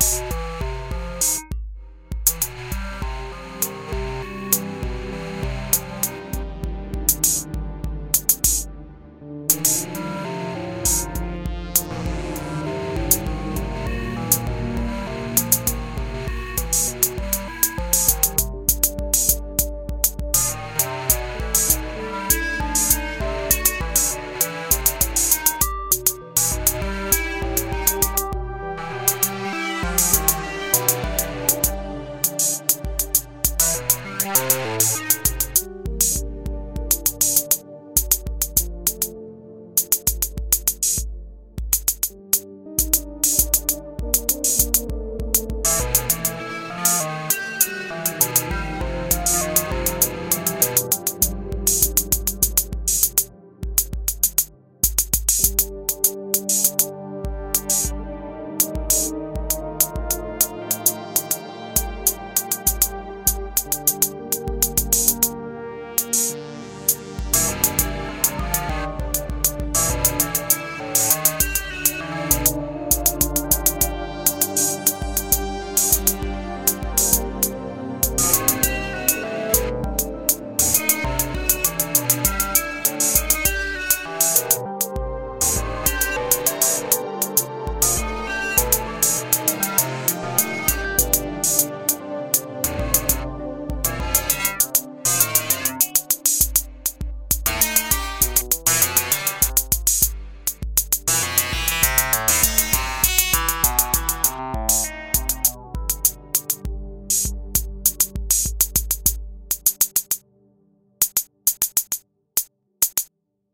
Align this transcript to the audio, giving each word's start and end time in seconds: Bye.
Bye. 0.00 0.27